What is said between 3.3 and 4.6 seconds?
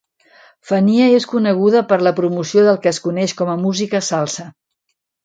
com a música salsa.